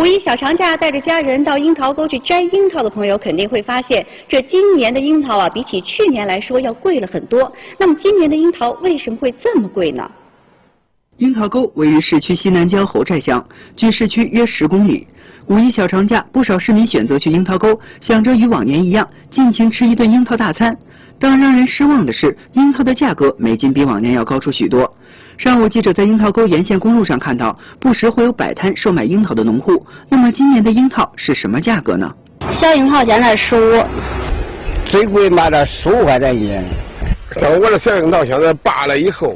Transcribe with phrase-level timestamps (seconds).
[0.00, 7.52] 五一小长假带着家人到樱桃沟去摘樱桃的朋友肯定会发现，这今年的樱桃啊，比起去年来说要贵了很多。
[7.78, 10.10] 那么今年的樱桃为什么会这么贵呢？
[11.18, 15.06] 樱桃沟位于市区西南郊侯寨乡，距市区约十公里。
[15.48, 19.06] 五一小长假，不少市民选择去樱桃沟，想着与往年一样，
[19.36, 20.74] 尽情吃一顿樱桃大餐。
[21.18, 24.90] 但让人失望的是，樱桃的价格每斤比往年要高出许多。
[25.42, 29.84] 上午，记者在樱桃沟沿线公路上看到，不时会有摆摊售卖樱桃的农户。
[30.10, 32.12] 那么，今年的樱桃是什么价格呢？
[32.60, 33.82] 小樱桃现在十五，
[34.86, 36.62] 最贵卖到十五块钱一斤。
[37.40, 39.34] 像我的小樱桃现在拔了以后，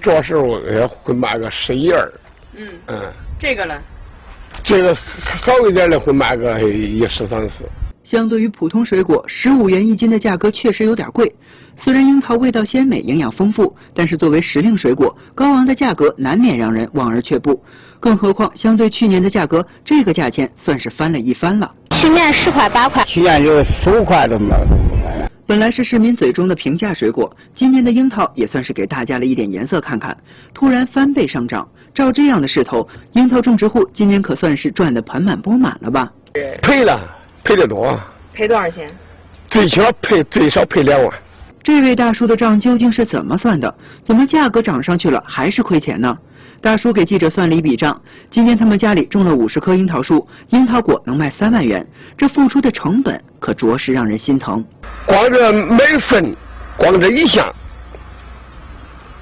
[0.00, 2.12] 这时候也会卖个十一二。
[2.56, 3.74] 嗯嗯，这个呢？
[4.62, 7.68] 这个好一点的会卖个一十三四。
[8.10, 11.32] 相对于普通水果，十五元一斤的价格确实有点贵。
[11.84, 17.62] 虽然樱桃味道鲜美、营养丰富，但是作为时令水果，高昂的价格难免让人望而却步。
[18.00, 21.70] 更何况，相对去年的价格，这个价钱算是翻了一番了。
[21.92, 24.56] 去年十块八块，去年就十五块多嘛。
[25.46, 30.16] 本来是市民嘴中的平价水果，今年的樱桃也算是给大家了一点颜色看看。
[30.52, 36.10] 突然翻倍上涨，照这样的势头，樱桃种植户今年可算是赚得盆满钵满了吧？
[36.62, 37.00] 亏了，
[37.44, 37.98] 赔得多。
[38.32, 38.90] 赔多少钱？
[39.50, 41.12] 最起码赔最少赔两万。
[41.62, 43.74] 这位大叔的账究竟是怎么算的？
[44.06, 46.16] 怎么价格涨上去了还是亏钱呢？
[46.62, 48.00] 大叔给记者算了一笔账：
[48.32, 51.86] 今天他们家里种了五十棵樱桃树，樱桃果能卖三万元，
[52.18, 54.64] 这付出的成本可着实让人心疼。
[55.06, 56.36] 光这每份，
[56.76, 57.50] 光这一项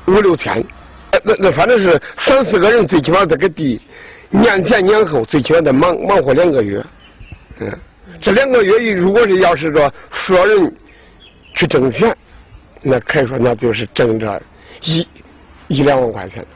[0.06, 0.64] 五六千，
[1.24, 3.80] 那那反正是三四个人，最起码这个地
[4.30, 6.84] 年前年后最起码得忙忙活两个月。
[7.60, 7.72] 嗯，
[8.20, 9.92] 这两个月如果是要是说
[10.26, 10.76] 所有人
[11.56, 12.16] 去挣钱。
[12.80, 14.40] 那可以说，那就是挣着
[14.84, 15.04] 一
[15.66, 16.46] 一两万块钱。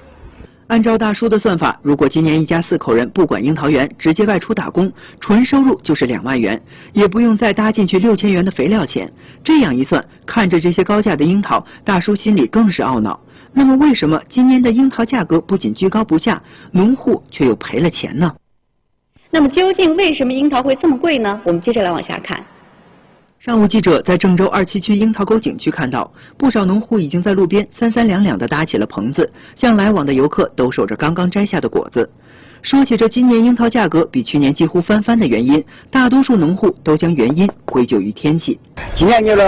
[0.68, 6.58] 按照大叔的算法，如果今年一家四口人不管樱桃园，直接外出打工，纯收入就是两万元，
[6.92, 9.12] 也不用再搭进去六千元的肥料钱。
[9.44, 13.20] 这样一算，看着这些高价的樱桃，大叔心里更是懊恼。
[13.52, 16.40] 那么，为什么今年的樱桃价格不仅居高不下，
[16.70, 18.32] 农户却又赔了钱呢？
[19.34, 21.40] 那么，究竟为什么樱桃会这么贵呢？
[21.44, 22.38] 我们接着来往下看。
[23.40, 32.08] 上午，记者在郑州二七区樱桃沟景区看到，不少农户已经在路边三三两两地搭起了棚子，向来往的游客兜售着刚刚摘下的果子。
[32.60, 38.60] 说起这今年樱桃价格比去年几乎翻番的原因，大多数农户都将原因归咎于天气。
[38.98, 39.38] 今年就是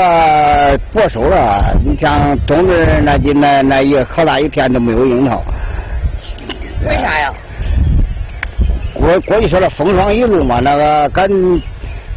[0.94, 5.44] 过收了，你像冬至那几那那一好大一片都没有樱桃。
[6.86, 7.30] 为啥呀？
[8.94, 11.28] 过过去说了风霜雨露嘛，那个赶。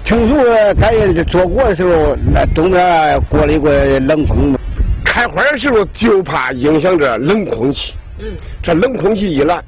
[0.05, 0.35] 成熟
[0.79, 4.57] 赶紧做果的时候，那东边过了一个冷风，
[5.03, 7.79] 开花的时候就怕影响这冷空气。
[8.17, 8.25] 嗯。
[8.63, 9.61] 这冷空气一来，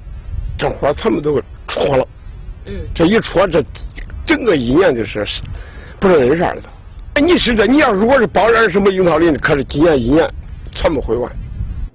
[0.58, 1.38] 这花全部都
[1.68, 2.08] 戳了。
[2.66, 2.74] 嗯。
[2.96, 3.62] 这一戳，这
[4.26, 5.28] 整个一年就是
[6.00, 6.62] 不是人事儿了。
[7.22, 10.26] 你是这，你要如果是包点什么樱桃林，可是今年一年
[10.82, 11.30] 全部毁完。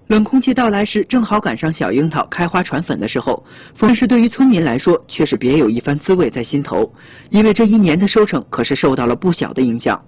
[0.09, 3.43] 冷空气到来时，正好赶上小樱桃开花传粉的时候，
[3.79, 6.93] 但是对于村民来说，却是别有一番滋味在心头，
[7.31, 9.99] 因为这一年的收成可是受到了不小的影响。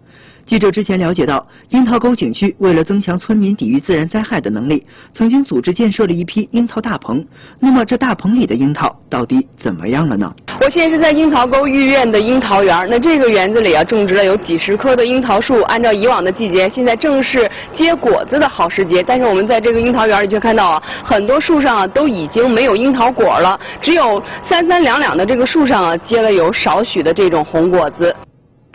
[0.49, 4.87] 记者之前了解到，樱桃沟景区为了增强村民抵御自然灾害的能力，
[5.19, 7.25] 曾经组织建设了一批樱桃大棚。
[7.59, 10.33] 那么，这大棚里的樱桃到底怎么样了呢？
[10.61, 15.61] 我现在是在樱桃沟御苑的樱桃园，那这个园子里啊，种植了有几十棵的樱桃树。
[15.62, 28.15] 按照以往的季节，现在正是结果子的好时节，但是我们在这个樱桃园里却看到啊，很多树上啊都已经没有樱桃果了，只有三三两两的这个树上啊结了有少许的这种红果子。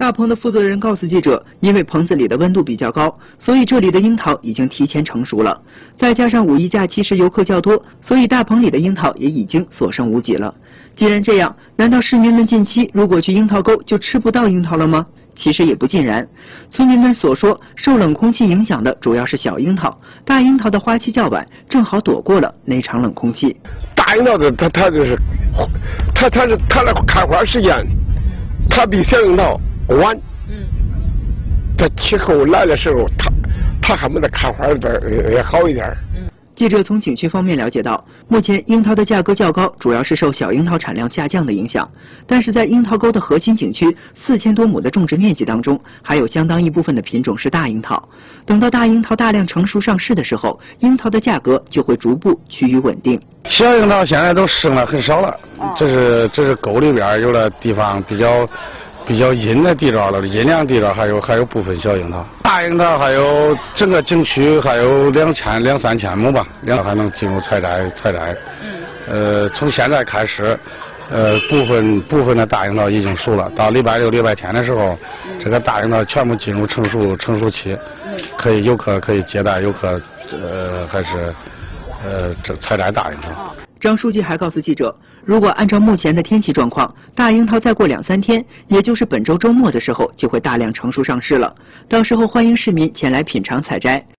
[0.02, 5.62] 大棚的负责人告诉记者，因为棚子里的温度比较高，所以这里的樱桃已经提前成熟了。
[6.00, 10.52] 再加上五一假期时游客较多，所以大棚里的樱桃也已经所剩无几了。
[10.98, 15.06] 既然这样，难道市民们近期如果去樱桃沟就吃不到樱桃了吗？
[15.40, 16.28] 其实也不尽然。
[16.72, 19.96] 村民们所说，受冷空气影响的主要是小樱桃，
[20.26, 23.56] 大樱桃的花期较晚，正好躲过了那场冷空气。
[23.94, 25.16] 大樱桃的它它就是，
[26.16, 27.86] 它它是它的开花时间，
[28.68, 29.62] 它比小樱桃。
[29.96, 30.16] 晚，
[30.50, 30.66] 嗯，
[31.78, 33.30] 这气候来的时候，它
[33.82, 34.76] 它还没得开花儿
[35.32, 35.86] 也好一点。
[36.16, 41.90] 嗯，记者从景区方面了解到，目前樱桃的价格较高，主要是受小樱桃产量下降的影响。
[42.28, 43.86] 但是在樱桃沟的核心景区
[44.26, 48.02] 四千多亩的种植面积当中，还有相当一部分的品种是大樱桃。
[48.46, 53.20] 等到大樱桃大量成熟上市的时候，樱桃的价格就会逐步趋于稳定。
[53.50, 55.40] 小樱桃现在都生了很少了，
[55.78, 58.48] 这是这是沟里边有的地方比较。
[59.08, 68.36] 比较阴的地段了，阴凉地段还有还有部分小樱桃，大樱桃还有整个景区还有两千两三千亩吧，两还能进入采摘采摘。
[68.62, 68.82] 嗯。
[69.08, 70.58] 呃，从现在开始，
[71.10, 74.98] 呃，部分部分的大樱桃已经熟了，到礼拜六、礼拜天的时候，
[75.44, 77.78] 这个大樱桃全部进入成熟成熟期，
[78.38, 80.00] 可以游客可以接待游客，
[80.32, 81.36] 呃，还是
[82.06, 83.54] 呃这采摘大樱桃。
[83.82, 91.56] 张书记还告诉记者，如果按照目前的天气状况，大樱桃再过两三天，也就是本周周末的时候，就会大量成熟上市了。
[91.88, 94.04] 到时候欢迎市民前来品尝采摘。